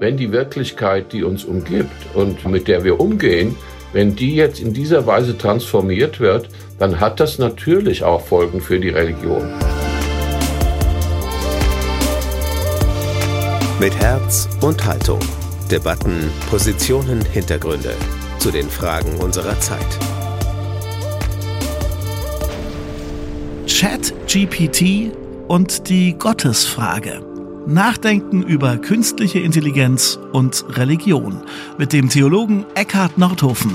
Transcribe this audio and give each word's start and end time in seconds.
wenn 0.00 0.16
die 0.16 0.32
Wirklichkeit, 0.32 1.12
die 1.12 1.22
uns 1.22 1.44
umgibt 1.44 2.14
und 2.14 2.44
mit 2.48 2.68
der 2.68 2.84
wir 2.84 2.98
umgehen, 2.98 3.54
wenn 3.92 4.16
die 4.16 4.34
jetzt 4.34 4.58
in 4.58 4.72
dieser 4.72 5.06
Weise 5.06 5.36
transformiert 5.36 6.20
wird, 6.20 6.48
dann 6.78 6.98
hat 7.00 7.20
das 7.20 7.38
natürlich 7.38 8.02
auch 8.02 8.22
Folgen 8.22 8.62
für 8.62 8.80
die 8.80 8.88
Religion. 8.88 9.46
Mit 13.78 13.94
Herz 13.98 14.48
und 14.62 14.84
Haltung. 14.84 15.20
Debatten, 15.70 16.30
Positionen, 16.48 17.22
Hintergründe 17.32 17.92
zu 18.38 18.50
den 18.50 18.68
Fragen 18.70 19.16
unserer 19.18 19.58
Zeit. 19.60 19.86
Chat 23.66 24.14
GPT 24.26 25.12
und 25.46 25.88
die 25.88 26.14
Gottesfrage. 26.14 27.29
Nachdenken 27.72 28.42
über 28.42 28.78
künstliche 28.78 29.38
Intelligenz 29.38 30.18
und 30.32 30.64
Religion 30.70 31.44
mit 31.78 31.92
dem 31.92 32.08
Theologen 32.08 32.66
Eckhard 32.74 33.16
Nordhofen. 33.16 33.70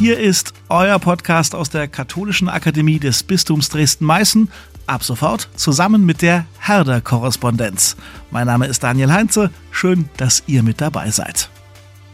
Hier 0.00 0.18
ist 0.18 0.54
euer 0.68 0.98
Podcast 0.98 1.54
aus 1.54 1.70
der 1.70 1.86
Katholischen 1.86 2.48
Akademie 2.48 2.98
des 2.98 3.22
Bistums 3.22 3.68
Dresden-Meißen. 3.68 4.50
Ab 4.88 5.04
sofort 5.04 5.48
zusammen 5.54 6.04
mit 6.04 6.20
der 6.20 6.44
Herder-Korrespondenz. 6.58 7.96
Mein 8.32 8.48
Name 8.48 8.66
ist 8.66 8.82
Daniel 8.82 9.12
Heinze. 9.12 9.50
Schön, 9.70 10.08
dass 10.16 10.42
ihr 10.48 10.64
mit 10.64 10.80
dabei 10.80 11.12
seid. 11.12 11.48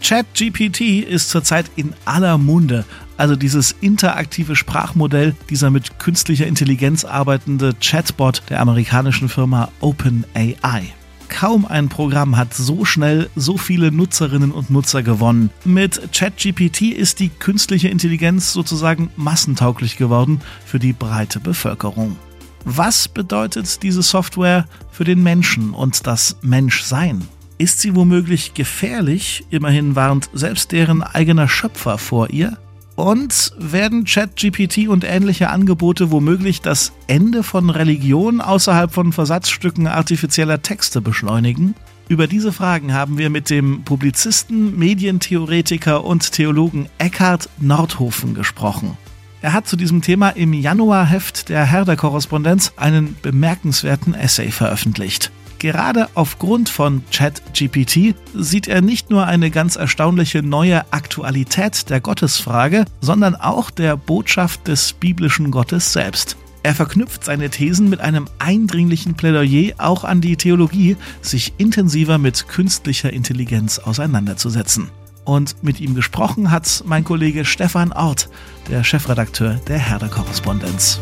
ChatGPT 0.03 1.05
ist 1.09 1.31
zurzeit 1.31 1.71
in 1.77 1.95
aller 2.05 2.37
Munde. 2.37 2.85
Also 3.17 3.37
dieses 3.37 3.73
interaktive 3.81 4.57
Sprachmodell, 4.57 5.35
dieser 5.51 5.71
mit 5.71 5.99
künstlicher 5.99 6.47
Intelligenz 6.47 7.05
arbeitende 7.05 7.75
Chatbot 7.81 8.43
der 8.49 8.61
amerikanischen 8.61 9.29
Firma 9.29 9.71
OpenAI. 9.81 10.93
Kaum 11.29 11.65
ein 11.65 11.89
Programm 11.89 12.37
hat 12.37 12.53
so 12.53 12.85
schnell 12.85 13.31
so 13.35 13.57
viele 13.57 13.91
Nutzerinnen 13.91 14.53
und 14.53 14.71
Nutzer 14.71 15.03
gewonnen. 15.03 15.51
Mit 15.65 16.13
ChatGPT 16.13 16.93
ist 16.93 17.21
die 17.21 17.31
künstliche 17.31 17.89
Intelligenz 17.89 18.53
sozusagen 18.53 19.11
massentauglich 19.17 19.97
geworden 19.97 20.43
für 20.67 20.79
die 20.79 20.93
breite 20.93 21.41
Bevölkerung. 21.41 22.17
Was 22.65 23.09
bedeutet 23.09 23.83
diese 23.83 24.03
Software 24.03 24.67
für 24.91 25.05
den 25.05 25.23
Menschen 25.23 25.71
und 25.71 26.07
das 26.07 26.37
Menschsein? 26.43 27.27
Ist 27.59 27.81
sie 27.81 27.97
womöglich 27.97 28.55
gefährlich? 28.55 29.45
Immerhin 29.51 29.97
warnt 29.97 30.29
selbst 30.33 30.71
deren 30.71 31.03
eigener 31.03 31.49
Schöpfer 31.49 31.97
vor 31.99 32.31
ihr. 32.31 32.59
Und 32.95 33.53
werden 33.59 34.05
ChatGPT 34.05 34.89
und 34.89 35.05
ähnliche 35.05 35.51
Angebote 35.51 36.11
womöglich 36.11 36.61
das 36.61 36.93
Ende 37.07 37.43
von 37.43 37.71
Religion 37.71 38.41
außerhalb 38.41 38.93
von 38.93 39.13
Versatzstücken 39.13 39.87
artifizieller 39.87 40.61
Texte 40.61 41.01
beschleunigen? 41.01 41.75
Über 42.09 42.27
diese 42.27 42.53
Fragen 42.53 42.93
haben 42.93 43.17
wir 43.17 43.31
mit 43.31 43.49
dem 43.49 43.85
Publizisten, 43.85 44.79
Medientheoretiker 44.79 46.05
und 46.05 46.33
Theologen 46.33 46.89
Eckhard 46.99 47.49
Nordhofen 47.59 48.35
gesprochen. 48.35 48.99
Er 49.41 49.55
hat 49.55 49.67
zu 49.67 49.77
diesem 49.77 50.03
Thema 50.03 50.29
im 50.31 50.53
Januarheft 50.53 51.49
der 51.49 51.65
Herder-Korrespondenz 51.65 52.75
einen 52.77 53.17
bemerkenswerten 53.23 54.15
Essay 54.15 54.51
veröffentlicht. 54.51 55.33
Gerade 55.63 56.09
aufgrund 56.15 56.69
von 56.69 57.05
ChatGPT 57.13 58.17
sieht 58.35 58.67
er 58.67 58.83
nicht 58.83 59.11
nur 59.11 59.27
eine 59.27 59.49
ganz 59.53 59.77
erstaunliche 59.77 60.43
neue 60.43 60.93
Aktualität 60.93 61.89
der 61.89 62.01
Gottesfrage, 62.01 62.85
sondern 63.01 63.37
auch 63.37 63.71
der 63.71 63.97
Botschaft 63.97 64.67
des 64.67 64.93
biblischen 64.93 65.53
Gottes 65.53 65.93
selbst. 65.93 66.37
Er 66.65 66.75
verknüpft 66.75 67.23
seine 67.25 67.49
Thesen 67.49 67.89
mit 67.89 68.01
einem 68.01 68.27
eindringlichen 68.41 69.15
Plädoyer 69.15 69.75
auch 69.79 70.03
an 70.03 70.21
die 70.21 70.37
Theologie, 70.37 70.97
sich 71.21 71.53
intensiver 71.59 72.19
mit 72.19 72.49
künstlicher 72.49 73.13
Intelligenz 73.13 73.79
auseinanderzusetzen. 73.79 74.91
Und 75.25 75.63
mit 75.63 75.79
ihm 75.79 75.95
gesprochen 75.95 76.51
hat 76.51 76.83
mein 76.87 77.05
Kollege 77.05 77.45
Stefan 77.45 77.93
Ort, 77.93 78.31
der 78.69 78.83
Chefredakteur 78.83 79.61
der 79.69 79.79
Herder-Korrespondenz. 79.79 80.99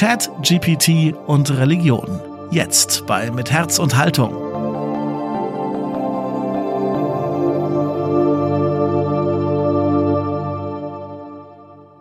Chat, 0.00 0.30
GPT 0.40 1.14
und 1.26 1.50
Religion. 1.58 2.08
Jetzt 2.50 3.04
bei 3.06 3.30
Mit 3.30 3.50
Herz 3.50 3.78
und 3.78 3.98
Haltung. 3.98 4.30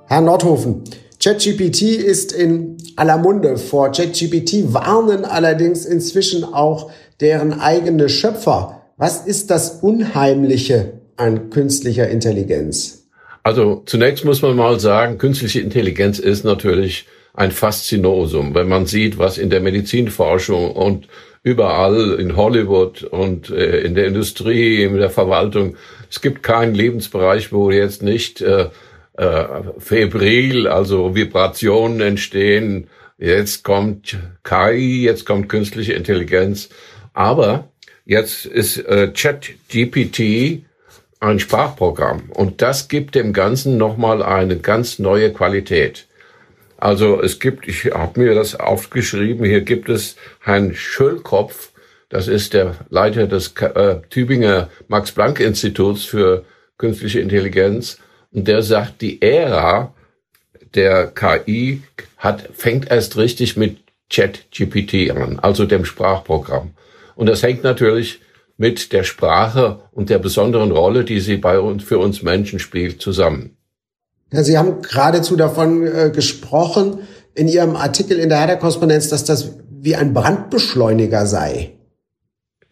Herr 0.07 0.21
Nordhofen, 0.21 0.85
ChatGPT 1.21 1.81
ist 1.81 2.31
in 2.31 2.77
aller 2.95 3.17
Munde. 3.17 3.57
Vor 3.57 3.91
ChatGPT 3.91 4.73
warnen 4.73 5.25
allerdings 5.25 5.83
inzwischen 5.83 6.45
auch 6.45 6.91
deren 7.19 7.59
eigene 7.59 8.07
Schöpfer. 8.07 8.81
Was 8.95 9.25
ist 9.27 9.51
das 9.51 9.81
Unheimliche 9.81 11.01
an 11.17 11.49
künstlicher 11.49 12.07
Intelligenz? 12.07 13.09
Also 13.43 13.83
zunächst 13.85 14.23
muss 14.23 14.41
man 14.41 14.55
mal 14.55 14.79
sagen, 14.79 15.17
künstliche 15.17 15.59
Intelligenz 15.59 16.19
ist 16.19 16.45
natürlich 16.45 17.05
ein 17.33 17.51
Faszinosum, 17.51 18.53
wenn 18.55 18.67
man 18.67 18.85
sieht, 18.85 19.17
was 19.17 19.37
in 19.37 19.49
der 19.49 19.61
Medizinforschung 19.61 20.71
und 20.71 21.07
überall 21.43 22.19
in 22.19 22.35
Hollywood 22.35 23.03
und 23.03 23.49
äh, 23.49 23.79
in 23.81 23.95
der 23.95 24.07
Industrie, 24.07 24.83
in 24.83 24.97
der 24.97 25.09
Verwaltung, 25.09 25.77
es 26.09 26.21
gibt 26.21 26.43
keinen 26.43 26.75
Lebensbereich, 26.75 27.51
wo 27.51 27.71
jetzt 27.71 28.01
nicht 28.01 28.41
äh, 28.41 28.69
äh, 29.13 29.45
febril, 29.77 30.67
also 30.67 31.15
Vibrationen 31.15 32.01
entstehen. 32.01 32.87
Jetzt 33.17 33.63
kommt 33.63 34.17
KI, 34.43 35.03
jetzt 35.03 35.25
kommt 35.25 35.49
künstliche 35.49 35.93
Intelligenz. 35.93 36.69
Aber 37.13 37.69
jetzt 38.05 38.45
ist 38.45 38.77
äh, 38.77 39.11
ChatGPT 39.13 40.63
ein 41.19 41.39
Sprachprogramm 41.39 42.29
und 42.29 42.61
das 42.61 42.87
gibt 42.87 43.15
dem 43.15 43.33
Ganzen 43.33 43.77
nochmal 43.77 44.23
eine 44.23 44.57
ganz 44.57 44.99
neue 44.99 45.33
Qualität. 45.33 46.07
Also 46.79 47.21
es 47.21 47.39
gibt, 47.39 47.67
ich 47.67 47.91
habe 47.93 48.21
mir 48.21 48.35
das 48.35 48.55
aufgeschrieben, 48.57 49.45
hier 49.45 49.61
gibt 49.61 49.89
es 49.89 50.15
Herrn 50.39 50.73
Schöllkopf, 50.73 51.71
das 52.07 52.27
ist 52.27 52.53
der 52.53 52.75
Leiter 52.89 53.27
des 53.27 53.53
äh, 53.57 53.97
Tübinger 54.09 54.69
Max-Planck-Instituts 54.87 56.05
für 56.05 56.45
künstliche 56.77 57.19
Intelligenz. 57.19 57.99
Und 58.31 58.47
der 58.47 58.63
sagt, 58.63 59.01
die 59.01 59.21
Ära 59.21 59.93
der 60.73 61.07
KI 61.07 61.83
hat, 62.17 62.49
fängt 62.53 62.89
erst 62.89 63.17
richtig 63.17 63.57
mit 63.57 63.77
Chat-GPT 64.09 65.11
an, 65.11 65.39
also 65.39 65.65
dem 65.65 65.85
Sprachprogramm. 65.85 66.71
Und 67.15 67.27
das 67.27 67.43
hängt 67.43 67.63
natürlich 67.63 68.21
mit 68.57 68.91
der 68.91 69.03
Sprache 69.03 69.81
und 69.91 70.09
der 70.09 70.19
besonderen 70.19 70.71
Rolle, 70.71 71.03
die 71.03 71.19
sie 71.19 71.37
bei 71.37 71.59
uns, 71.59 71.83
für 71.83 71.99
uns 71.99 72.23
Menschen 72.23 72.59
spielt, 72.59 73.01
zusammen. 73.01 73.58
Ja, 74.31 74.43
Sie 74.43 74.57
haben 74.57 74.81
geradezu 74.81 75.35
davon 75.35 75.85
äh, 75.85 76.11
gesprochen 76.13 76.99
in 77.33 77.47
Ihrem 77.47 77.75
Artikel 77.75 78.19
in 78.19 78.29
der 78.29 78.39
Herder-Korrespondenz, 78.39 79.09
dass 79.09 79.23
das 79.23 79.55
wie 79.81 79.95
ein 79.95 80.13
Brandbeschleuniger 80.13 81.25
sei. 81.25 81.73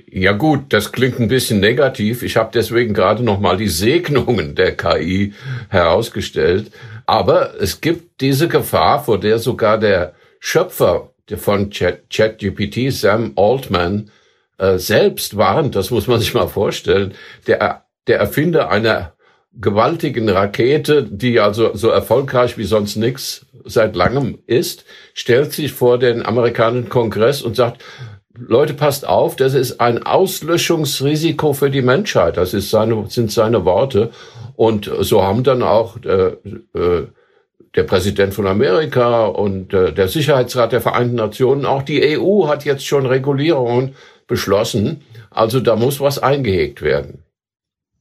Ja 0.10 0.32
gut, 0.32 0.72
das 0.74 0.92
klingt 0.92 1.20
ein 1.20 1.28
bisschen 1.28 1.60
negativ. 1.60 2.24
Ich 2.24 2.38
habe 2.38 2.52
deswegen 2.54 2.94
gerade 2.94 3.24
noch 3.24 3.40
mal 3.40 3.58
die 3.58 3.68
Segnungen 3.68 4.56
der 4.56 4.76
KI 4.76 5.34
herausgestellt. 5.70 6.72
Aber 7.06 7.62
es 7.62 7.82
gibt 7.82 8.22
diese 8.22 8.48
Gefahr, 8.48 9.04
vor 9.04 9.20
der 9.20 9.40
sogar 9.40 9.78
der 9.78 10.14
Schöpfer 10.40 11.12
von 11.36 11.70
ChatGPT, 11.70 12.92
Sam 12.92 13.34
Altman, 13.36 14.12
äh, 14.58 14.78
selbst 14.78 15.36
warnt. 15.36 15.76
Das 15.76 15.92
muss 15.92 16.08
man 16.08 16.20
sich 16.20 16.34
mal 16.34 16.48
vorstellen. 16.48 17.14
Der, 17.48 17.84
der 18.08 18.20
Erfinder 18.20 18.70
einer 18.70 19.14
gewaltigen 19.60 20.30
Rakete, 20.30 21.04
die 21.04 21.40
also 21.40 21.76
so 21.76 21.90
erfolgreich 21.90 22.58
wie 22.58 22.64
sonst 22.64 22.96
nichts 22.96 23.46
seit 23.66 23.96
langem 23.96 24.40
ist, 24.46 24.86
stellt 25.14 25.52
sich 25.54 25.74
vor 25.74 25.98
den 25.98 26.26
amerikanischen 26.26 26.90
Kongress 26.90 27.42
und 27.42 27.56
sagt, 27.56 27.84
Leute, 28.40 28.74
passt 28.74 29.08
auf, 29.08 29.36
das 29.36 29.56
ist 29.56 29.82
ein 29.82 30.04
Auslöschungsrisiko 30.04 31.54
für 31.54 31.72
die 31.72 31.82
Menschheit. 31.82 32.38
Das 32.38 32.54
ist 32.54 32.70
seine, 32.70 33.06
sind 33.10 33.32
seine 33.32 33.66
Worte. 33.66 34.12
Und 34.56 34.92
so 35.00 35.24
haben 35.24 35.44
dann 35.44 35.64
auch 35.64 35.98
äh, 36.04 36.34
äh, 36.78 37.08
der 37.76 37.84
Präsident 37.84 38.34
von 38.34 38.46
Amerika 38.46 39.26
und 39.26 39.74
äh, 39.74 39.92
der 39.92 40.08
Sicherheitsrat 40.08 40.72
der 40.72 40.82
Vereinten 40.82 41.16
Nationen, 41.16 41.66
auch 41.66 41.82
die 41.82 42.18
EU 42.18 42.48
hat 42.48 42.64
jetzt 42.64 42.86
schon 42.86 43.08
Regulierungen 43.08 43.96
beschlossen. 44.28 45.02
Also 45.32 45.60
da 45.60 45.76
muss 45.76 46.00
was 46.00 46.20
eingehegt 46.20 46.82
werden. 46.82 47.24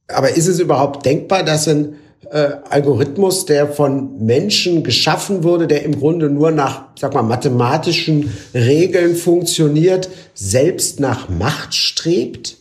Aber 0.07 0.29
ist 0.29 0.47
es 0.47 0.59
überhaupt 0.59 1.05
denkbar, 1.05 1.43
dass 1.43 1.67
ein 1.67 1.95
äh, 2.29 2.51
Algorithmus, 2.69 3.45
der 3.45 3.67
von 3.67 4.25
Menschen 4.25 4.83
geschaffen 4.83 5.43
wurde, 5.43 5.67
der 5.67 5.83
im 5.83 5.99
Grunde 5.99 6.29
nur 6.29 6.51
nach, 6.51 6.85
sag 6.97 7.13
mal, 7.13 7.23
mathematischen 7.23 8.33
Regeln 8.53 9.15
funktioniert, 9.15 10.09
selbst 10.33 10.99
nach 10.99 11.29
Macht 11.29 11.75
strebt? 11.75 12.57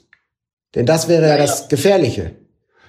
Denn 0.75 0.87
das 0.87 1.09
wäre 1.09 1.23
ja, 1.23 1.37
ja 1.37 1.37
das 1.39 1.69
Gefährliche. 1.69 2.33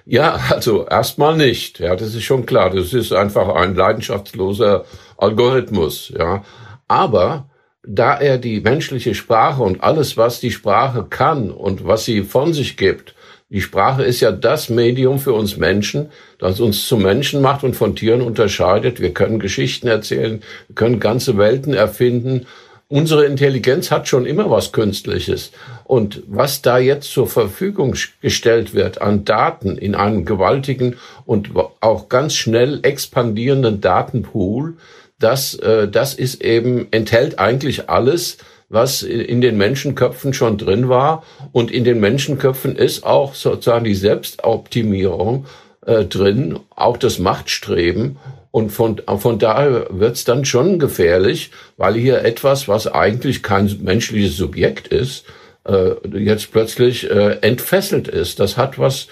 Ja, 0.04 0.40
also 0.50 0.86
erstmal 0.86 1.36
nicht. 1.36 1.80
Ja, 1.80 1.94
das 1.94 2.14
ist 2.14 2.24
schon 2.24 2.46
klar. 2.46 2.70
Das 2.70 2.92
ist 2.92 3.12
einfach 3.12 3.54
ein 3.54 3.74
leidenschaftsloser 3.74 4.84
Algorithmus. 5.16 6.12
Ja, 6.16 6.44
aber 6.86 7.50
da 7.86 8.18
er 8.18 8.38
die 8.38 8.60
menschliche 8.60 9.14
Sprache 9.14 9.62
und 9.62 9.82
alles, 9.82 10.16
was 10.16 10.40
die 10.40 10.50
Sprache 10.50 11.06
kann 11.08 11.50
und 11.50 11.86
was 11.86 12.04
sie 12.04 12.22
von 12.22 12.52
sich 12.52 12.76
gibt, 12.76 13.14
die 13.50 13.62
Sprache 13.62 14.02
ist 14.02 14.20
ja 14.20 14.30
das 14.30 14.68
Medium 14.68 15.18
für 15.18 15.32
uns 15.32 15.56
Menschen, 15.56 16.10
das 16.38 16.60
uns 16.60 16.86
zu 16.86 16.98
Menschen 16.98 17.40
macht 17.40 17.64
und 17.64 17.74
von 17.74 17.96
Tieren 17.96 18.20
unterscheidet. 18.20 19.00
Wir 19.00 19.14
können 19.14 19.38
Geschichten 19.38 19.88
erzählen, 19.88 20.42
wir 20.68 20.74
können 20.74 21.00
ganze 21.00 21.38
Welten 21.38 21.72
erfinden. 21.72 22.46
Unsere 22.88 23.24
Intelligenz 23.24 23.90
hat 23.90 24.06
schon 24.06 24.26
immer 24.26 24.50
was 24.50 24.72
Künstliches. 24.72 25.52
Und 25.84 26.22
was 26.26 26.60
da 26.60 26.78
jetzt 26.78 27.10
zur 27.10 27.26
Verfügung 27.26 27.94
gestellt 28.20 28.74
wird 28.74 29.00
an 29.00 29.24
Daten 29.24 29.78
in 29.78 29.94
einem 29.94 30.26
gewaltigen 30.26 30.96
und 31.24 31.50
auch 31.80 32.10
ganz 32.10 32.34
schnell 32.34 32.80
expandierenden 32.82 33.80
Datenpool, 33.80 34.76
das, 35.18 35.54
äh, 35.54 35.88
das 35.88 36.14
ist 36.14 36.42
eben, 36.42 36.88
enthält 36.90 37.38
eigentlich 37.38 37.88
alles, 37.88 38.38
was 38.68 39.02
in 39.02 39.40
den 39.40 39.56
Menschenköpfen 39.56 40.34
schon 40.34 40.58
drin 40.58 40.88
war. 40.88 41.24
Und 41.52 41.70
in 41.70 41.84
den 41.84 42.00
Menschenköpfen 42.00 42.76
ist 42.76 43.04
auch 43.04 43.34
sozusagen 43.34 43.84
die 43.84 43.94
Selbstoptimierung 43.94 45.46
äh, 45.86 46.04
drin, 46.04 46.60
auch 46.74 46.96
das 46.96 47.18
Machtstreben. 47.18 48.18
Und 48.50 48.70
von, 48.70 49.00
von 49.18 49.38
daher 49.38 49.86
wird's 49.90 50.24
dann 50.24 50.44
schon 50.44 50.78
gefährlich, 50.78 51.50
weil 51.76 51.94
hier 51.94 52.24
etwas, 52.24 52.68
was 52.68 52.86
eigentlich 52.86 53.42
kein 53.42 53.70
menschliches 53.82 54.36
Subjekt 54.36 54.88
ist, 54.88 55.24
äh, 55.64 55.94
jetzt 56.18 56.50
plötzlich 56.52 57.10
äh, 57.10 57.38
entfesselt 57.40 58.08
ist. 58.08 58.40
Das 58.40 58.56
hat 58.56 58.78
was 58.78 59.08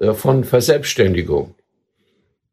äh, 0.00 0.12
von 0.12 0.44
Verselbstständigung. 0.44 1.54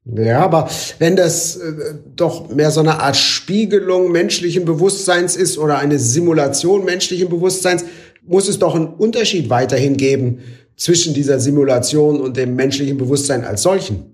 Ja, 0.05 0.41
aber 0.41 0.69
wenn 0.99 1.15
das 1.15 1.57
äh, 1.57 1.95
doch 2.15 2.49
mehr 2.49 2.69
so 2.69 2.79
eine 2.79 2.99
Art 2.99 3.17
Spiegelung 3.17 4.11
menschlichen 4.11 4.63
Bewusstseins 4.63 5.35
ist 5.35 5.57
oder 5.57 5.79
eine 5.79 5.97
Simulation 5.97 6.85
menschlichen 6.85 7.27
Bewusstseins, 7.27 7.83
muss 8.23 8.47
es 8.47 8.59
doch 8.59 8.75
einen 8.75 8.87
Unterschied 8.87 9.49
weiterhin 9.49 9.97
geben 9.97 10.43
zwischen 10.77 11.13
dieser 11.13 11.39
Simulation 11.39 12.21
und 12.21 12.37
dem 12.37 12.55
menschlichen 12.55 12.97
Bewusstsein 12.97 13.43
als 13.43 13.63
solchen. 13.63 14.11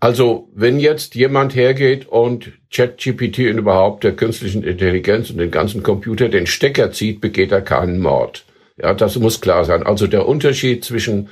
Also, 0.00 0.48
wenn 0.54 0.78
jetzt 0.78 1.16
jemand 1.16 1.54
hergeht 1.56 2.06
und 2.06 2.52
ChatGPT 2.72 3.40
und 3.50 3.58
überhaupt 3.58 4.04
der 4.04 4.14
künstlichen 4.14 4.62
Intelligenz 4.62 5.30
und 5.30 5.38
den 5.38 5.50
ganzen 5.50 5.82
Computer 5.82 6.28
den 6.28 6.46
Stecker 6.46 6.92
zieht, 6.92 7.20
begeht 7.20 7.50
er 7.50 7.62
keinen 7.62 7.98
Mord. 7.98 8.44
Ja, 8.80 8.94
das 8.94 9.18
muss 9.18 9.40
klar 9.40 9.64
sein. 9.64 9.82
Also 9.82 10.06
der 10.06 10.28
Unterschied 10.28 10.84
zwischen 10.84 11.28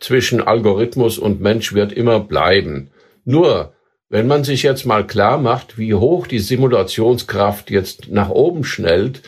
zwischen 0.00 0.40
Algorithmus 0.40 1.18
und 1.18 1.40
Mensch 1.40 1.74
wird 1.74 1.92
immer 1.92 2.20
bleiben. 2.20 2.90
Nur, 3.24 3.72
wenn 4.08 4.26
man 4.26 4.44
sich 4.44 4.62
jetzt 4.62 4.86
mal 4.86 5.06
klar 5.06 5.38
macht, 5.38 5.78
wie 5.78 5.94
hoch 5.94 6.26
die 6.26 6.38
Simulationskraft 6.38 7.70
jetzt 7.70 8.08
nach 8.10 8.30
oben 8.30 8.64
schnellt, 8.64 9.22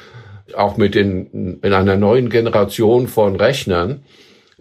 auch 0.54 0.76
mit 0.76 0.94
den, 0.94 1.60
in 1.62 1.72
einer 1.72 1.96
neuen 1.96 2.30
Generation 2.30 3.08
von 3.08 3.36
Rechnern, 3.36 4.02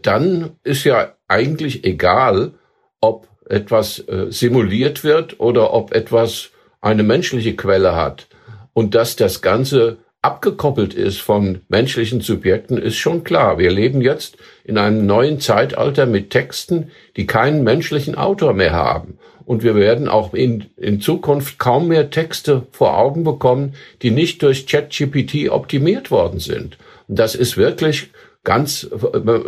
dann 0.01 0.51
ist 0.63 0.83
ja 0.83 1.13
eigentlich 1.27 1.83
egal, 1.85 2.53
ob 3.01 3.27
etwas 3.45 4.00
äh, 4.07 4.27
simuliert 4.29 5.03
wird 5.03 5.39
oder 5.39 5.73
ob 5.73 5.94
etwas 5.94 6.51
eine 6.81 7.03
menschliche 7.03 7.56
Quelle 7.56 7.95
hat. 7.95 8.27
Und 8.73 8.95
dass 8.95 9.15
das 9.15 9.41
Ganze 9.41 9.97
abgekoppelt 10.21 10.94
ist 10.94 11.21
von 11.21 11.62
menschlichen 11.69 12.21
Subjekten, 12.21 12.77
ist 12.77 12.98
schon 12.98 13.24
klar. 13.24 13.57
Wir 13.57 13.71
leben 13.71 14.01
jetzt 14.01 14.38
in 14.66 14.77
einem 14.77 15.06
neuen 15.06 15.39
Zeitalter 15.39 16.06
mit 16.06 16.30
Texten, 16.30 16.92
die 17.16 17.25
keinen 17.25 17.63
menschlichen 17.63 18.16
Autor 18.16 18.54
mehr 18.54 18.74
haben. 18.74 19.18
Und 19.45 19.63
wir 19.63 19.75
werden 19.75 20.07
auch 20.07 20.33
in, 20.33 20.66
in 20.77 21.01
Zukunft 21.01 21.57
kaum 21.57 21.88
mehr 21.88 22.10
Texte 22.12 22.68
vor 22.71 22.98
Augen 22.98 23.24
bekommen, 23.24 23.74
die 24.01 24.12
nicht 24.12 24.44
durch 24.44 24.68
ChatGPT 24.68 25.50
optimiert 25.50 26.12
worden 26.12 26.39
sind. 26.39 26.77
Und 27.07 27.18
das 27.18 27.33
ist 27.33 27.57
wirklich 27.57 28.12
ganz, 28.44 28.88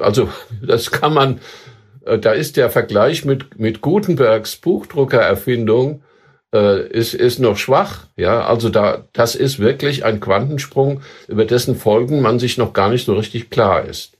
also 0.01 0.29
das 0.65 0.89
kann 0.91 1.13
man, 1.13 1.39
da 2.03 2.31
ist 2.31 2.57
der 2.57 2.71
Vergleich 2.71 3.25
mit, 3.25 3.59
mit 3.59 3.81
Gutenbergs 3.81 4.55
Buchdruckererfindung 4.55 6.01
äh, 6.53 6.87
ist, 6.89 7.13
ist 7.13 7.39
noch 7.39 7.57
schwach. 7.57 8.07
Ja, 8.17 8.45
also 8.45 8.69
da, 8.69 9.07
das 9.13 9.35
ist 9.35 9.59
wirklich 9.59 10.05
ein 10.05 10.19
Quantensprung, 10.19 11.01
über 11.27 11.45
dessen 11.45 11.75
Folgen 11.75 12.21
man 12.21 12.39
sich 12.39 12.57
noch 12.57 12.73
gar 12.73 12.89
nicht 12.89 13.05
so 13.05 13.13
richtig 13.13 13.49
klar 13.49 13.85
ist. 13.85 14.17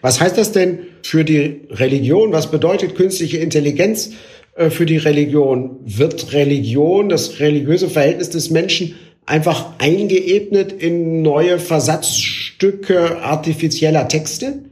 Was 0.00 0.20
heißt 0.20 0.38
das 0.38 0.52
denn 0.52 0.80
für 1.02 1.24
die 1.24 1.68
Religion? 1.70 2.32
Was 2.32 2.50
bedeutet 2.50 2.94
künstliche 2.94 3.38
Intelligenz 3.38 4.12
äh, 4.54 4.70
für 4.70 4.86
die 4.86 4.96
Religion? 4.96 5.78
Wird 5.84 6.32
Religion, 6.32 7.08
das 7.08 7.40
religiöse 7.40 7.90
Verhältnis 7.90 8.30
des 8.30 8.50
Menschen 8.50 8.94
einfach 9.26 9.78
eingeebnet 9.78 10.72
in 10.72 11.22
neue 11.22 11.58
Versatzstücke 11.58 13.22
artifizieller 13.22 14.08
Texte? 14.08 14.69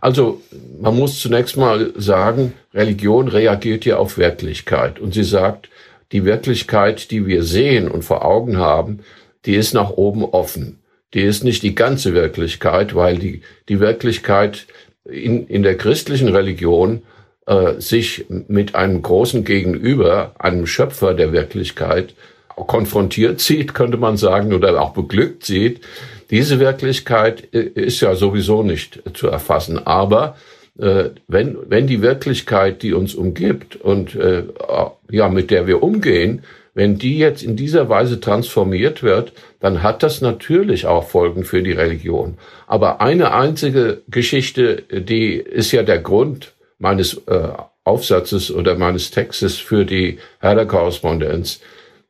Also 0.00 0.40
man 0.80 0.96
muss 0.96 1.20
zunächst 1.20 1.56
mal 1.56 1.92
sagen, 1.96 2.54
Religion 2.72 3.28
reagiert 3.28 3.84
ja 3.84 3.96
auf 3.96 4.18
Wirklichkeit 4.18 4.98
und 4.98 5.14
sie 5.14 5.24
sagt, 5.24 5.68
die 6.12 6.24
Wirklichkeit, 6.24 7.10
die 7.10 7.26
wir 7.26 7.42
sehen 7.42 7.88
und 7.88 8.02
vor 8.02 8.24
Augen 8.24 8.56
haben, 8.56 9.00
die 9.44 9.54
ist 9.54 9.74
nach 9.74 9.90
oben 9.90 10.24
offen. 10.24 10.78
Die 11.14 11.22
ist 11.22 11.44
nicht 11.44 11.62
die 11.62 11.74
ganze 11.74 12.14
Wirklichkeit, 12.14 12.94
weil 12.94 13.18
die, 13.18 13.42
die 13.68 13.80
Wirklichkeit 13.80 14.66
in, 15.04 15.46
in 15.46 15.62
der 15.62 15.76
christlichen 15.76 16.28
Religion 16.28 17.02
äh, 17.46 17.80
sich 17.80 18.26
mit 18.28 18.74
einem 18.74 19.02
großen 19.02 19.44
Gegenüber, 19.44 20.34
einem 20.38 20.66
Schöpfer 20.66 21.14
der 21.14 21.32
Wirklichkeit, 21.32 22.14
konfrontiert 22.66 23.40
sieht, 23.40 23.74
könnte 23.74 23.96
man 23.96 24.16
sagen, 24.16 24.52
oder 24.52 24.80
auch 24.80 24.92
beglückt 24.92 25.44
sieht. 25.46 25.80
Diese 26.30 26.60
Wirklichkeit 26.60 27.52
äh, 27.52 27.60
ist 27.60 28.00
ja 28.00 28.14
sowieso 28.14 28.62
nicht 28.62 29.02
zu 29.14 29.28
erfassen. 29.28 29.84
Aber 29.84 30.36
äh, 30.78 31.10
wenn, 31.28 31.58
wenn 31.68 31.86
die 31.86 32.02
Wirklichkeit, 32.02 32.82
die 32.82 32.94
uns 32.94 33.14
umgibt 33.14 33.76
und 33.76 34.14
äh, 34.14 34.44
ja, 35.10 35.28
mit 35.28 35.50
der 35.50 35.66
wir 35.66 35.82
umgehen, 35.82 36.42
wenn 36.72 36.98
die 36.98 37.18
jetzt 37.18 37.42
in 37.42 37.56
dieser 37.56 37.88
Weise 37.88 38.20
transformiert 38.20 39.02
wird, 39.02 39.32
dann 39.58 39.82
hat 39.82 40.02
das 40.02 40.20
natürlich 40.20 40.86
auch 40.86 41.08
Folgen 41.08 41.44
für 41.44 41.62
die 41.62 41.72
Religion. 41.72 42.38
Aber 42.68 43.00
eine 43.00 43.34
einzige 43.34 44.02
Geschichte, 44.08 44.84
die 44.90 45.34
ist 45.34 45.72
ja 45.72 45.82
der 45.82 45.98
Grund 45.98 46.54
meines 46.78 47.14
äh, 47.26 47.48
Aufsatzes 47.84 48.52
oder 48.52 48.76
meines 48.76 49.10
Textes 49.10 49.58
für 49.58 49.84
die 49.84 50.18
Herder-Korrespondenz. 50.38 51.60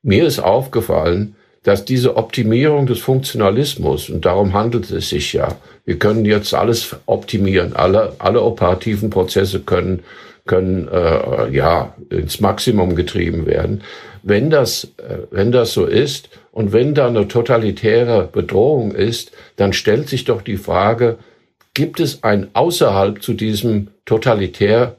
Mir 0.03 0.27
ist 0.27 0.41
aufgefallen, 0.41 1.37
dass 1.63 1.85
diese 1.85 2.17
Optimierung 2.17 2.87
des 2.87 3.01
Funktionalismus, 3.01 4.09
und 4.09 4.25
darum 4.25 4.55
handelt 4.55 4.91
es 4.91 5.11
sich 5.11 5.33
ja, 5.35 5.57
wir 5.85 5.99
können 5.99 6.25
jetzt 6.25 6.55
alles 6.55 6.97
optimieren, 7.07 7.75
alle, 7.75 8.15
alle 8.19 8.43
operativen 8.43 9.11
Prozesse 9.11 9.61
können, 9.61 10.01
können 10.47 10.89
äh, 10.89 11.51
ja 11.51 11.95
ins 12.09 12.41
Maximum 12.41 12.97
getrieben 12.97 13.47
werden. 13.47 13.83
Wenn 14.23 14.49
das, 14.51 14.85
äh, 14.97 15.19
wenn 15.31 15.53
das 15.53 15.73
so 15.75 15.85
ist 15.85 16.31
und 16.51 16.73
wenn 16.73 16.95
da 16.95 17.09
eine 17.09 17.29
totalitäre 17.29 18.29
Bedrohung 18.33 18.93
ist, 18.93 19.33
dann 19.57 19.73
stellt 19.73 20.09
sich 20.09 20.25
doch 20.25 20.43
die 20.43 20.57
Frage, 20.57 21.19
gibt 21.75 22.01
es 22.01 22.23
ein 22.23 22.49
außerhalb 22.55 23.23
zu 23.23 23.35
diesem 23.35 23.89
totalitär 24.07 24.97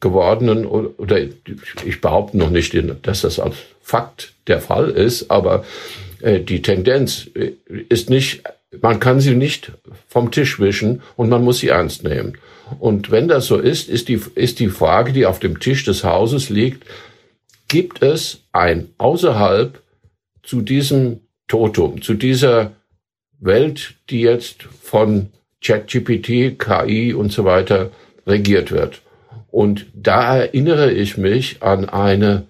gewordenen, 0.00 0.66
oder 0.66 1.18
ich 1.84 2.00
behaupte 2.00 2.38
noch 2.38 2.50
nicht, 2.50 2.74
dass 3.02 3.20
das 3.20 3.40
Fakt 3.90 4.34
der 4.46 4.60
Fall 4.60 4.90
ist, 4.90 5.32
aber 5.32 5.64
äh, 6.20 6.38
die 6.38 6.62
Tendenz 6.62 7.28
äh, 7.34 7.54
ist 7.88 8.08
nicht, 8.08 8.44
man 8.80 9.00
kann 9.00 9.18
sie 9.18 9.34
nicht 9.34 9.72
vom 10.06 10.30
Tisch 10.30 10.60
wischen 10.60 11.02
und 11.16 11.28
man 11.28 11.42
muss 11.42 11.58
sie 11.58 11.70
ernst 11.70 12.04
nehmen. 12.04 12.38
Und 12.78 13.10
wenn 13.10 13.26
das 13.26 13.46
so 13.46 13.58
ist, 13.58 13.88
ist 13.88 14.06
die, 14.06 14.20
ist 14.36 14.60
die 14.60 14.68
Frage, 14.68 15.12
die 15.12 15.26
auf 15.26 15.40
dem 15.40 15.58
Tisch 15.58 15.84
des 15.84 16.04
Hauses 16.04 16.50
liegt, 16.50 16.84
gibt 17.66 18.00
es 18.00 18.44
ein 18.52 18.90
außerhalb 18.98 19.82
zu 20.44 20.60
diesem 20.60 21.22
Totum, 21.48 22.00
zu 22.00 22.14
dieser 22.14 22.70
Welt, 23.40 23.94
die 24.08 24.20
jetzt 24.20 24.68
von 24.82 25.30
ChatGPT, 25.64 26.60
KI 26.60 27.12
und 27.12 27.32
so 27.32 27.44
weiter 27.44 27.90
regiert 28.24 28.70
wird. 28.70 29.02
Und 29.50 29.86
da 29.94 30.36
erinnere 30.36 30.92
ich 30.92 31.16
mich 31.16 31.60
an 31.60 31.88
eine 31.88 32.46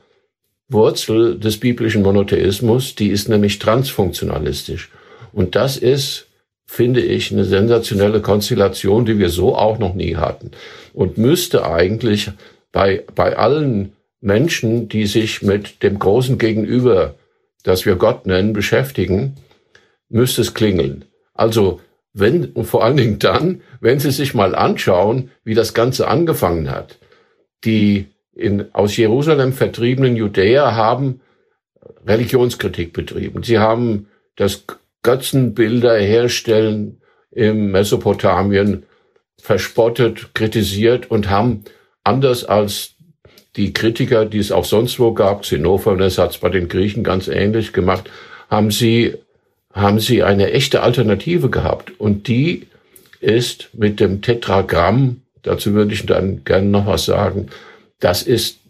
Wurzel 0.71 1.39
des 1.39 1.59
biblischen 1.59 2.03
Monotheismus, 2.03 2.95
die 2.95 3.09
ist 3.09 3.29
nämlich 3.29 3.59
transfunktionalistisch. 3.59 4.91
Und 5.33 5.57
das 5.57 5.77
ist, 5.77 6.29
finde 6.67 7.01
ich, 7.01 7.33
eine 7.33 7.45
sensationelle 7.45 8.21
Konstellation, 8.21 9.05
die 9.05 9.19
wir 9.19 9.29
so 9.29 9.57
auch 9.57 9.79
noch 9.79 9.95
nie 9.95 10.17
hatten. 10.17 10.53
Und 10.95 11.19
müsste 11.19 11.67
eigentlich 11.67 12.31
bei, 12.73 13.05
bei 13.15 13.37
allen 13.37 13.93
Menschen, 14.21 14.89
die 14.89 15.07
sich 15.07 15.43
mit 15.43 15.83
dem 15.83 15.99
großen 15.99 16.39
Gegenüber, 16.39 17.15
das 17.65 17.85
wir 17.85 17.97
Gott 17.97 18.27
nennen, 18.27 18.53
beschäftigen, 18.53 19.37
müsste 20.09 20.43
es 20.43 20.55
klingeln. 20.55 21.05
Also 21.35 21.81
wenn, 22.13 22.47
und 22.47 22.65
vor 22.65 22.85
allen 22.85 22.97
Dingen 22.97 23.19
dann, 23.19 23.63
wenn 23.81 23.99
Sie 23.99 24.11
sich 24.11 24.35
mal 24.35 24.55
anschauen, 24.55 25.31
wie 25.45 25.55
das 25.55 25.75
Ganze 25.75 26.09
angefangen 26.09 26.71
hat. 26.71 26.99
Die 27.65 28.07
in, 28.35 28.73
aus 28.75 28.97
Jerusalem 28.97 29.53
vertriebenen 29.53 30.17
Judäer 30.17 30.75
haben 30.75 31.21
Religionskritik 32.07 32.93
betrieben. 32.93 33.43
Sie 33.43 33.59
haben 33.59 34.09
das 34.37 34.65
Götzenbilder 35.03 35.99
herstellen 35.99 37.01
im 37.31 37.71
Mesopotamien 37.71 38.85
verspottet, 39.41 40.35
kritisiert 40.35 41.11
und 41.11 41.31
haben 41.31 41.65
anders 42.05 42.45
als 42.45 42.95
die 43.57 43.73
Kritiker, 43.73 44.27
die 44.27 44.39
es 44.39 44.53
auch 44.53 44.65
sonst 44.65 45.01
wo 45.01 45.13
gab, 45.13 45.43
Xenophanes 45.43 46.19
hat 46.19 46.31
es 46.31 46.39
bei 46.39 46.49
den 46.49 46.69
Griechen 46.69 47.03
ganz 47.03 47.29
ähnlich 47.29 47.73
gemacht, 47.73 48.11
haben 48.49 48.71
sie, 48.71 49.15
haben 49.73 50.01
sie 50.01 50.23
eine 50.23 50.53
echte 50.53 50.83
Alternative 50.83 51.51
gehabt. 51.51 51.99
Und 51.99 52.29
die 52.29 52.69
ist 53.21 53.71
mit 53.73 54.01
dem 54.01 54.23
Tetragramm, 54.23 55.23
dazu 55.43 55.75
würde 55.75 55.95
ich 55.95 56.07
dann 56.07 56.45
gerne 56.45 56.69
noch 56.69 56.87
was 56.87 57.05
sagen, 57.05 57.49
das 58.01 58.23
ist, 58.23 58.61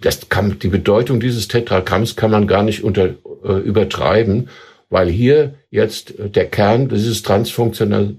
das 0.00 0.28
kann, 0.28 0.58
die 0.58 0.68
Bedeutung 0.68 1.20
dieses 1.20 1.48
Tetragramms 1.48 2.16
kann 2.16 2.30
man 2.30 2.46
gar 2.46 2.62
nicht 2.62 2.84
unter, 2.84 3.14
äh, 3.44 3.52
übertreiben, 3.52 4.48
weil 4.90 5.08
hier 5.08 5.54
jetzt 5.70 6.14
der 6.18 6.46
Kern 6.46 6.88
dieses 6.88 7.22
transfunktional, 7.22 8.14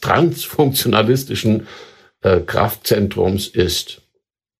transfunktionalistischen 0.00 1.66
äh, 2.22 2.40
Kraftzentrums 2.40 3.48
ist. 3.48 4.00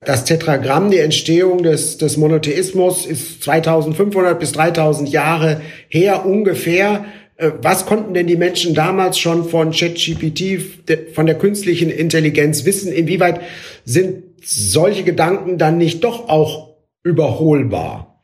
Das 0.04 0.26
Tetragramm, 0.26 0.90
die 0.90 0.98
Entstehung 0.98 1.62
des, 1.62 1.96
des 1.96 2.18
Monotheismus 2.18 3.06
ist 3.06 3.42
2500 3.42 4.38
bis 4.38 4.52
3000 4.52 5.08
Jahre 5.08 5.62
her 5.88 6.26
ungefähr. 6.26 7.06
Äh, 7.36 7.52
was 7.62 7.86
konnten 7.86 8.12
denn 8.12 8.26
die 8.26 8.36
Menschen 8.36 8.74
damals 8.74 9.18
schon 9.18 9.48
von 9.48 9.70
ChatGPT, 9.70 10.60
von 11.14 11.24
der 11.24 11.38
künstlichen 11.38 11.88
Intelligenz 11.88 12.66
wissen? 12.66 12.92
Inwieweit 12.92 13.40
sind 13.86 14.23
solche 14.46 15.04
Gedanken 15.04 15.58
dann 15.58 15.78
nicht 15.78 16.04
doch 16.04 16.28
auch 16.28 16.74
überholbar? 17.02 18.20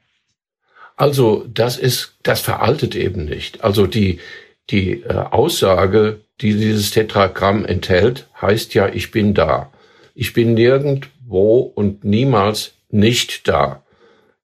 Also 0.96 1.46
das 1.52 1.78
ist, 1.78 2.16
das 2.22 2.40
veraltet 2.40 2.94
eben 2.94 3.24
nicht. 3.24 3.64
Also 3.64 3.86
die, 3.86 4.18
die 4.68 5.02
äh, 5.02 5.14
Aussage, 5.14 6.20
die 6.40 6.54
dieses 6.54 6.90
Tetragramm 6.90 7.64
enthält, 7.64 8.28
heißt 8.40 8.74
ja, 8.74 8.88
ich 8.88 9.10
bin 9.10 9.34
da. 9.34 9.72
Ich 10.14 10.32
bin 10.32 10.54
nirgendwo 10.54 11.60
und 11.60 12.04
niemals 12.04 12.72
nicht 12.90 13.48
da. 13.48 13.82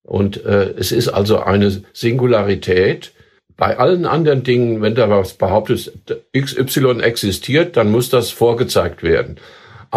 Und 0.03 0.45
äh, 0.45 0.71
es 0.79 0.93
ist 0.93 1.09
also 1.09 1.41
eine 1.41 1.83
Singularität. 1.93 3.13
Bei 3.57 3.79
allen 3.79 4.07
anderen 4.07 4.43
Dingen, 4.43 4.83
wenn 4.83 4.95
da 4.95 5.11
was 5.11 5.35
behauptet, 5.35 5.93
XY 6.35 7.01
existiert, 7.01 7.77
dann 7.77 7.91
muss 7.91 8.09
das 8.09 8.31
vorgezeigt 8.31 9.03
werden. 9.03 9.37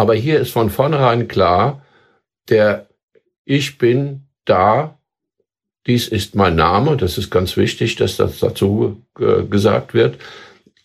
Aber 0.00 0.14
hier 0.14 0.40
ist 0.40 0.52
von 0.52 0.70
vornherein 0.70 1.28
klar, 1.28 1.84
der 2.48 2.88
Ich 3.44 3.76
bin 3.76 4.28
da, 4.46 4.98
dies 5.86 6.08
ist 6.08 6.34
mein 6.34 6.54
Name, 6.54 6.96
das 6.96 7.18
ist 7.18 7.28
ganz 7.28 7.58
wichtig, 7.58 7.96
dass 7.96 8.16
das 8.16 8.38
dazu 8.38 9.02
gesagt 9.14 9.92
wird. 9.92 10.16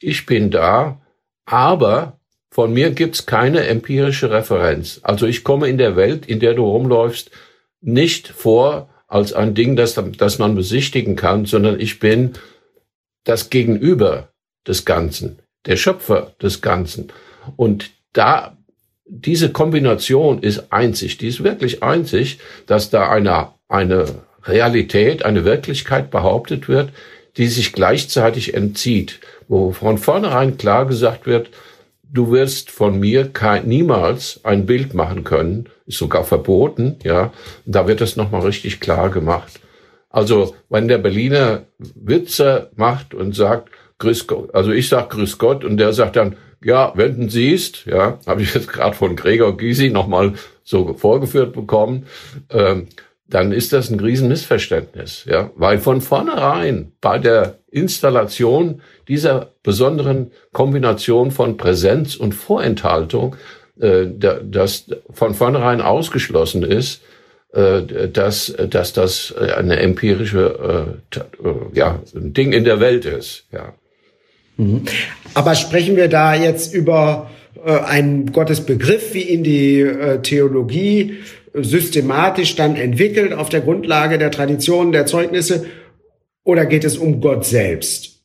Ich 0.01 0.25
bin 0.25 0.51
da, 0.51 0.99
aber 1.45 2.19
von 2.51 2.73
mir 2.73 2.91
gibt's 2.91 3.25
keine 3.25 3.65
empirische 3.67 4.31
Referenz. 4.31 4.99
Also 5.01 5.27
ich 5.27 5.45
komme 5.45 5.69
in 5.69 5.77
der 5.77 5.95
Welt, 5.95 6.25
in 6.25 6.41
der 6.41 6.53
du 6.53 6.65
rumläufst, 6.65 7.31
nicht 7.79 8.27
vor 8.27 8.89
als 9.07 9.31
ein 9.31 9.53
Ding, 9.53 9.77
das, 9.77 9.97
das 10.17 10.39
man 10.39 10.55
besichtigen 10.55 11.15
kann, 11.15 11.45
sondern 11.45 11.79
ich 11.79 11.99
bin 11.99 12.33
das 13.23 13.49
Gegenüber 13.49 14.33
des 14.67 14.83
Ganzen, 14.83 15.39
der 15.67 15.77
Schöpfer 15.77 16.33
des 16.41 16.61
Ganzen. 16.61 17.13
Und 17.55 17.91
da 18.11 18.57
diese 19.05 19.51
Kombination 19.51 20.39
ist 20.39 20.71
einzig, 20.71 21.17
die 21.17 21.27
ist 21.27 21.43
wirklich 21.43 21.83
einzig, 21.83 22.39
dass 22.65 22.89
da 22.89 23.09
eine, 23.09 23.49
eine 23.67 24.05
Realität, 24.43 25.23
eine 25.23 25.45
Wirklichkeit 25.45 26.09
behauptet 26.11 26.67
wird, 26.67 26.89
die 27.37 27.47
sich 27.47 27.73
gleichzeitig 27.73 28.53
entzieht, 28.53 29.19
wo 29.47 29.71
von 29.71 29.97
vornherein 29.97 30.57
klar 30.57 30.85
gesagt 30.85 31.27
wird, 31.27 31.49
du 32.03 32.31
wirst 32.31 32.71
von 32.71 32.99
mir 32.99 33.27
kein, 33.31 33.67
niemals 33.67 34.39
ein 34.43 34.65
Bild 34.65 34.93
machen 34.93 35.23
können, 35.23 35.69
ist 35.85 35.97
sogar 35.97 36.23
verboten, 36.23 36.97
ja, 37.03 37.33
da 37.65 37.87
wird 37.87 38.01
das 38.01 38.15
nochmal 38.15 38.41
richtig 38.41 38.79
klar 38.79 39.09
gemacht. 39.09 39.59
Also, 40.09 40.55
wenn 40.69 40.87
der 40.87 40.97
Berliner 40.97 41.63
Witze 41.77 42.71
macht 42.75 43.13
und 43.13 43.35
sagt, 43.35 43.69
Grüß 43.97 44.27
Gott, 44.27 44.53
also 44.55 44.71
ich 44.71 44.89
sag 44.89 45.09
Grüß 45.09 45.37
Gott 45.37 45.63
und 45.63 45.77
der 45.77 45.93
sagt 45.93 46.15
dann, 46.15 46.37
ja, 46.65 46.93
wenn 46.95 47.19
du 47.19 47.29
siehst, 47.29 47.85
ja, 47.85 48.17
habe 48.25 48.41
ich 48.41 48.55
jetzt 48.55 48.67
gerade 48.67 48.95
von 48.95 49.15
Gregor 49.15 49.55
Gysi 49.55 49.91
nochmal 49.91 50.33
so 50.63 50.95
vorgeführt 50.95 51.53
bekommen, 51.53 52.07
ähm, 52.49 52.87
dann 53.27 53.51
ist 53.51 53.71
das 53.71 53.91
ein 53.91 53.99
Riesenmissverständnis, 53.99 55.25
ja, 55.25 55.51
weil 55.55 55.77
von 55.77 56.01
vornherein 56.01 56.91
bei 57.01 57.19
der 57.19 57.59
Installation 57.69 58.81
dieser 59.07 59.51
besonderen 59.61 60.31
Kombination 60.53 61.29
von 61.29 61.55
Präsenz 61.57 62.15
und 62.15 62.33
Vorenthaltung, 62.33 63.35
äh, 63.79 64.07
das 64.09 64.85
von 65.11 65.35
vornherein 65.35 65.81
ausgeschlossen 65.81 66.63
ist, 66.63 67.03
äh, 67.53 68.09
dass, 68.09 68.55
dass 68.69 68.93
das 68.93 69.35
eine 69.37 69.77
empirische, 69.77 70.97
äh, 71.13 71.19
äh 71.47 71.53
ja, 71.73 71.99
ein 72.15 72.33
Ding 72.33 72.53
in 72.53 72.63
der 72.63 72.79
Welt 72.79 73.05
ist, 73.05 73.45
ja. 73.51 73.75
Mhm. 74.57 74.83
Aber 75.33 75.55
sprechen 75.55 75.95
wir 75.95 76.07
da 76.07 76.35
jetzt 76.35 76.73
über 76.73 77.29
äh, 77.63 77.71
einen 77.71 78.31
Gottesbegriff, 78.31 79.13
wie 79.13 79.23
ihn 79.23 79.43
die 79.43 79.81
äh, 79.81 80.21
Theologie 80.21 81.17
systematisch 81.53 82.55
dann 82.55 82.75
entwickelt 82.75 83.33
auf 83.33 83.49
der 83.49 83.61
Grundlage 83.61 84.17
der 84.17 84.31
Traditionen, 84.31 84.91
der 84.91 85.05
Zeugnisse, 85.05 85.65
oder 86.43 86.65
geht 86.65 86.83
es 86.83 86.97
um 86.97 87.21
Gott 87.21 87.45
selbst? 87.45 88.15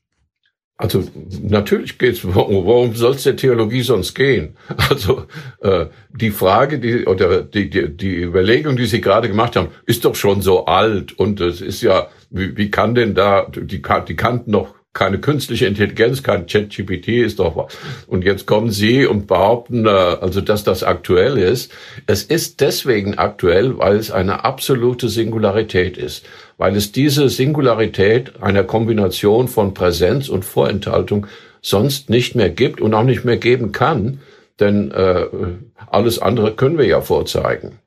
Also 0.77 1.05
natürlich 1.43 1.99
geht's. 1.99 2.21
Worum, 2.23 2.65
worum 2.65 2.95
soll 2.95 3.13
es 3.13 3.25
der 3.25 3.37
Theologie 3.37 3.83
sonst 3.83 4.15
gehen? 4.15 4.57
Also 4.89 5.25
äh, 5.61 5.87
die 6.11 6.31
Frage, 6.31 6.79
die 6.79 7.05
oder 7.05 7.43
die, 7.43 7.69
die, 7.69 7.95
die 7.95 8.17
Überlegung, 8.17 8.77
die 8.77 8.87
Sie 8.87 9.03
gerade 9.03 9.29
gemacht 9.29 9.57
haben, 9.57 9.69
ist 9.85 10.07
doch 10.07 10.15
schon 10.15 10.41
so 10.41 10.65
alt 10.65 11.13
und 11.13 11.41
es 11.41 11.61
ist 11.61 11.83
ja, 11.83 12.09
wie, 12.31 12.57
wie 12.57 12.71
kann 12.71 12.95
denn 12.95 13.15
da 13.15 13.47
die, 13.55 13.83
die 14.09 14.17
kannten 14.17 14.51
noch 14.51 14.75
keine 14.93 15.21
künstliche 15.21 15.67
Intelligenz, 15.67 16.23
kein 16.23 16.47
ChatGPT 16.47 17.09
ist 17.09 17.39
doch 17.39 17.57
was. 17.57 17.79
Und 18.09 18.25
jetzt 18.25 18.47
kommen 18.47 18.71
Sie 18.71 19.07
und 19.07 19.29
behaupten, 19.29 19.87
äh, 19.87 19.89
also 19.89 20.41
dass 20.41 20.65
das 20.65 20.83
aktuell 20.83 21.39
ist. 21.39 21.73
Es 22.07 22.25
ist 22.25 22.61
deswegen 22.61 23.17
aktuell, 23.17 23.79
weil 23.79 23.97
es 23.97 24.11
eine 24.11 24.45
absolute 24.45 25.09
Singularität 25.09 25.97
ist, 25.97 26.27
weil 26.59 26.75
es 26.75 26.91
diese 26.91 27.29
Singularität 27.29 28.43
einer 28.43 28.65
Kombination 28.65 29.47
von 29.47 29.75
Präsenz 29.75 30.29
und 30.29 30.45
Vorenthaltung 30.45 31.27
sonst 31.63 32.11
nicht 32.11 32.35
mehr 32.35 32.51
gibt 32.51 32.81
und 32.81 32.93
auch 32.95 33.05
nicht 33.05 33.25
mehr 33.25 33.37
geben 33.37 33.71
kann, 33.71 34.21
denn 34.59 34.91
äh, 34.91 35.27
alles 35.87 36.19
andere 36.19 36.55
können 36.55 36.79
wir 36.79 36.87
ja 36.87 37.01
vorzeigen. 37.01 37.79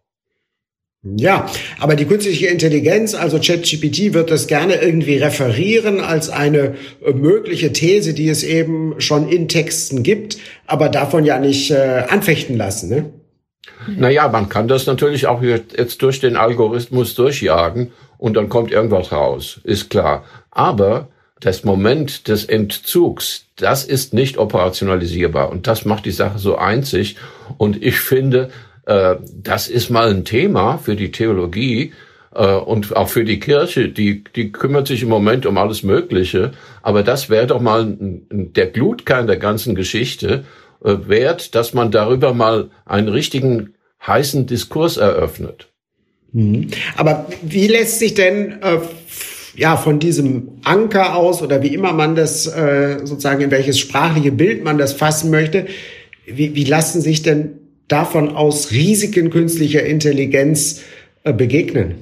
Ja, 1.06 1.48
aber 1.80 1.98
die 1.98 2.06
künstliche 2.06 2.48
Intelligenz, 2.48 3.14
also 3.14 3.38
ChatGPT, 3.38 4.14
wird 4.14 4.32
das 4.32 4.48
gerne 4.48 4.76
irgendwie 4.76 5.18
referieren 5.18 6.00
als 6.00 6.30
eine 6.30 6.76
äh, 7.06 7.12
mögliche 7.12 7.74
These, 7.74 8.14
die 8.14 8.30
es 8.30 8.42
eben 8.44 8.96
schon 9.00 9.28
in 9.28 9.50
Texten 9.50 10.04
gibt, 10.04 10.38
aber 10.66 10.88
davon 10.88 11.26
ja 11.26 11.40
nicht 11.40 11.72
äh, 11.72 12.06
anfechten 12.08 12.56
lassen. 12.56 12.90
Ne? 12.90 13.10
Naja, 13.98 14.30
man 14.30 14.48
kann 14.48 14.70
das 14.70 14.86
natürlich 14.86 15.28
auch 15.28 15.42
jetzt 15.42 16.02
durch 16.02 16.22
den 16.22 16.38
Algorithmus 16.38 17.16
durchjagen 17.16 17.92
und 18.18 18.36
dann 18.38 18.48
kommt 18.48 18.72
irgendwas 18.72 19.12
raus, 19.12 19.60
ist 19.66 19.90
klar. 19.90 20.24
Aber 20.52 21.10
das 21.42 21.66
Moment 21.66 22.30
des 22.30 22.46
Entzugs, 22.46 23.48
das 23.58 23.84
ist 23.84 24.14
nicht 24.14 24.38
operationalisierbar 24.38 25.50
und 25.50 25.68
das 25.68 25.84
macht 25.84 26.06
die 26.06 26.12
Sache 26.12 26.40
so 26.40 26.56
einzig. 26.56 27.18
Und 27.58 27.84
ich 27.84 28.00
finde, 28.00 28.50
das 28.86 29.68
ist 29.70 29.90
mal 29.90 30.10
ein 30.10 30.26
Thema 30.26 30.78
für 30.78 30.96
die 30.96 31.12
Theologie 31.12 31.94
äh, 32.36 32.56
und 32.56 32.96
auch 32.96 33.10
für 33.10 33.24
die 33.24 33.40
Kirche. 33.40 33.90
Die, 33.90 34.24
die 34.24 34.52
kümmert 34.52 34.88
sich 34.88 35.04
im 35.04 35.10
Moment 35.10 35.46
um 35.46 35.58
alles 35.58 35.84
Mögliche. 35.84 36.52
Aber 36.82 37.04
das 37.04 37.30
wäre 37.30 37.48
doch 37.48 37.62
mal 37.62 37.96
der 38.00 38.68
Glutkern 38.68 39.28
der 39.28 39.38
ganzen 39.38 39.76
Geschichte 39.76 40.46
äh, 40.84 40.96
wert, 41.08 41.56
dass 41.56 41.74
man 41.74 41.92
darüber 41.92 42.34
mal 42.34 42.70
einen 42.86 43.10
richtigen 43.10 43.74
heißen 44.06 44.48
Diskurs 44.48 44.98
eröffnet. 44.98 45.70
Mhm. 46.32 46.68
Aber 46.98 47.28
wie 47.42 47.68
lässt 47.68 48.00
sich 48.00 48.16
denn 48.16 48.62
äh, 48.62 48.80
ja 49.56 49.78
von 49.78 50.00
diesem 50.00 50.60
Anker 50.64 51.16
aus 51.16 51.42
oder 51.42 51.62
wie 51.62 51.74
immer 51.74 51.94
man 51.94 52.16
das 52.16 52.48
äh, 52.48 53.00
sozusagen 53.04 53.42
in 53.42 53.52
welches 53.52 53.80
sprachliche 53.80 54.32
Bild 54.32 54.64
man 54.64 54.78
das 54.78 54.94
fassen 54.94 55.30
möchte, 55.30 55.68
wie, 56.26 56.56
wie 56.56 56.64
lassen 56.64 57.02
sich 57.02 57.22
denn 57.22 57.60
davon 57.88 58.36
aus 58.36 58.72
Risiken 58.72 59.30
künstlicher 59.30 59.84
Intelligenz 59.84 60.82
äh, 61.24 61.34
begegnen? 61.34 61.96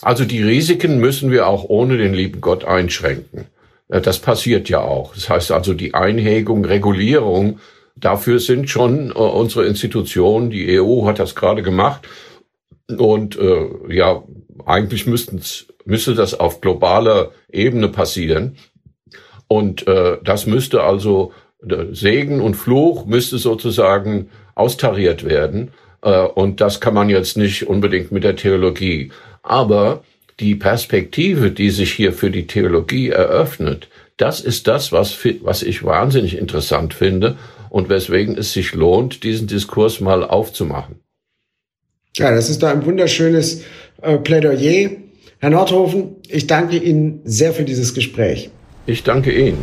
Also 0.00 0.24
die 0.24 0.42
Risiken 0.42 0.98
müssen 0.98 1.30
wir 1.30 1.46
auch 1.46 1.64
ohne 1.64 1.96
den 1.96 2.12
lieben 2.12 2.40
Gott 2.40 2.64
einschränken. 2.64 3.46
Äh, 3.88 4.00
das 4.00 4.18
passiert 4.18 4.68
ja 4.68 4.80
auch. 4.80 5.14
Das 5.14 5.28
heißt 5.28 5.52
also, 5.52 5.74
die 5.74 5.94
Einhegung, 5.94 6.64
Regulierung, 6.64 7.60
dafür 7.96 8.40
sind 8.40 8.68
schon 8.68 9.10
äh, 9.10 9.14
unsere 9.14 9.66
Institutionen, 9.66 10.50
die 10.50 10.80
EU 10.80 11.06
hat 11.06 11.18
das 11.18 11.34
gerade 11.34 11.62
gemacht. 11.62 12.08
Und 12.88 13.38
äh, 13.38 13.68
ja, 13.88 14.24
eigentlich 14.66 15.06
müsste 15.06 16.14
das 16.14 16.38
auf 16.38 16.60
globaler 16.60 17.30
Ebene 17.50 17.88
passieren. 17.88 18.56
Und 19.46 19.86
äh, 19.86 20.18
das 20.24 20.46
müsste 20.46 20.82
also, 20.82 21.32
Segen 21.92 22.40
und 22.40 22.54
Fluch 22.54 23.06
müsste 23.06 23.38
sozusagen 23.38 24.30
austariert 24.54 25.24
werden. 25.24 25.72
Äh, 26.02 26.20
und 26.20 26.60
das 26.60 26.80
kann 26.80 26.94
man 26.94 27.08
jetzt 27.08 27.36
nicht 27.36 27.66
unbedingt 27.66 28.12
mit 28.12 28.24
der 28.24 28.36
Theologie. 28.36 29.10
Aber 29.42 30.02
die 30.40 30.54
Perspektive, 30.54 31.50
die 31.50 31.70
sich 31.70 31.92
hier 31.92 32.12
für 32.12 32.30
die 32.30 32.46
Theologie 32.46 33.10
eröffnet, 33.10 33.88
das 34.16 34.40
ist 34.40 34.66
das, 34.68 34.92
was, 34.92 35.16
was 35.42 35.62
ich 35.62 35.84
wahnsinnig 35.84 36.36
interessant 36.36 36.94
finde 36.94 37.36
und 37.70 37.88
weswegen 37.88 38.36
es 38.36 38.52
sich 38.52 38.74
lohnt, 38.74 39.24
diesen 39.24 39.46
Diskurs 39.46 40.00
mal 40.00 40.24
aufzumachen. 40.24 40.96
Ja, 42.16 42.34
das 42.34 42.50
ist 42.50 42.62
da 42.62 42.70
ein 42.70 42.84
wunderschönes 42.84 43.64
äh, 44.02 44.18
Plädoyer. 44.18 44.90
Herr 45.38 45.50
Nordhofen, 45.50 46.16
ich 46.28 46.46
danke 46.46 46.76
Ihnen 46.76 47.20
sehr 47.24 47.52
für 47.52 47.64
dieses 47.64 47.94
Gespräch. 47.94 48.50
Ich 48.86 49.02
danke 49.02 49.32
Ihnen. 49.32 49.58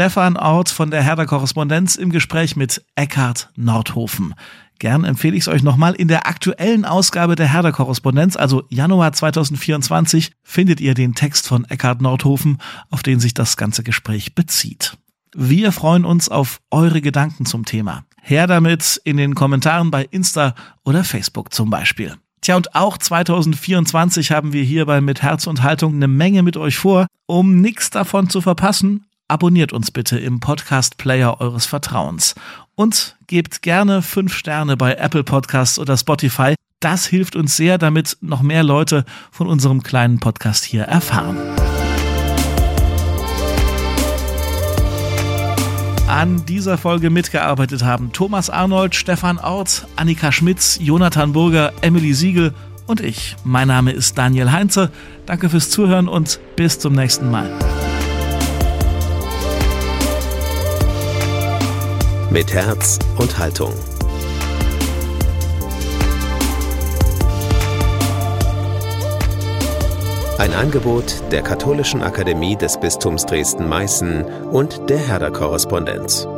Stefan 0.00 0.38
Ort 0.38 0.70
von 0.70 0.90
der 0.90 1.02
Herder 1.02 1.26
Korrespondenz 1.26 1.96
im 1.96 2.08
Gespräch 2.08 2.56
mit 2.56 2.82
Eckhard 2.94 3.50
Nordhofen. 3.54 4.34
Gern 4.78 5.04
empfehle 5.04 5.36
ich 5.36 5.42
es 5.42 5.48
euch 5.48 5.62
nochmal. 5.62 5.92
In 5.92 6.08
der 6.08 6.26
aktuellen 6.26 6.86
Ausgabe 6.86 7.36
der 7.36 7.52
Herder 7.52 7.70
Korrespondenz, 7.70 8.34
also 8.34 8.62
Januar 8.70 9.12
2024, 9.12 10.32
findet 10.42 10.80
ihr 10.80 10.94
den 10.94 11.14
Text 11.14 11.46
von 11.46 11.66
Eckhard 11.66 12.00
Nordhofen, 12.00 12.56
auf 12.88 13.02
den 13.02 13.20
sich 13.20 13.34
das 13.34 13.58
ganze 13.58 13.82
Gespräch 13.82 14.34
bezieht. 14.34 14.96
Wir 15.36 15.70
freuen 15.70 16.06
uns 16.06 16.30
auf 16.30 16.62
eure 16.70 17.02
Gedanken 17.02 17.44
zum 17.44 17.66
Thema. 17.66 18.04
Her 18.22 18.46
damit 18.46 19.02
in 19.04 19.18
den 19.18 19.34
Kommentaren 19.34 19.90
bei 19.90 20.08
Insta 20.10 20.54
oder 20.82 21.04
Facebook 21.04 21.52
zum 21.52 21.68
Beispiel. 21.68 22.16
Tja, 22.40 22.56
und 22.56 22.74
auch 22.74 22.96
2024 22.96 24.30
haben 24.30 24.54
wir 24.54 24.62
hierbei 24.62 25.02
mit 25.02 25.20
Herz 25.20 25.46
und 25.46 25.62
Haltung 25.62 25.96
eine 25.96 26.08
Menge 26.08 26.42
mit 26.42 26.56
euch 26.56 26.78
vor. 26.78 27.06
Um 27.26 27.60
nichts 27.60 27.90
davon 27.90 28.30
zu 28.30 28.40
verpassen, 28.40 29.04
abonniert 29.30 29.72
uns 29.72 29.90
bitte 29.90 30.18
im 30.18 30.40
Podcast-Player 30.40 31.40
eures 31.40 31.64
Vertrauens 31.64 32.34
und 32.74 33.16
gebt 33.28 33.62
gerne 33.62 34.02
fünf 34.02 34.34
Sterne 34.34 34.76
bei 34.76 34.94
Apple 34.94 35.24
Podcasts 35.24 35.78
oder 35.78 35.96
Spotify. 35.96 36.54
Das 36.80 37.06
hilft 37.06 37.36
uns 37.36 37.56
sehr, 37.56 37.78
damit 37.78 38.16
noch 38.20 38.42
mehr 38.42 38.62
Leute 38.62 39.04
von 39.30 39.46
unserem 39.46 39.82
kleinen 39.82 40.18
Podcast 40.18 40.64
hier 40.64 40.82
erfahren. 40.82 41.36
An 46.08 46.44
dieser 46.46 46.76
Folge 46.76 47.08
mitgearbeitet 47.08 47.84
haben 47.84 48.10
Thomas 48.12 48.50
Arnold, 48.50 48.96
Stefan 48.96 49.38
Ort, 49.38 49.86
Annika 49.94 50.32
Schmitz, 50.32 50.78
Jonathan 50.82 51.32
Burger, 51.32 51.72
Emily 51.82 52.14
Siegel 52.14 52.52
und 52.86 53.00
ich. 53.00 53.36
Mein 53.44 53.68
Name 53.68 53.92
ist 53.92 54.18
Daniel 54.18 54.50
Heinze. 54.50 54.90
Danke 55.26 55.48
fürs 55.48 55.70
Zuhören 55.70 56.08
und 56.08 56.40
bis 56.56 56.80
zum 56.80 56.94
nächsten 56.94 57.30
Mal. 57.30 57.48
Mit 62.32 62.54
Herz 62.54 63.00
und 63.18 63.38
Haltung. 63.38 63.72
Ein 70.38 70.54
Angebot 70.54 71.22
der 71.32 71.42
Katholischen 71.42 72.02
Akademie 72.02 72.54
des 72.54 72.78
Bistums 72.78 73.26
Dresden-Meißen 73.26 74.24
und 74.52 74.88
der 74.88 74.98
Herder 74.98 75.32
Korrespondenz. 75.32 76.28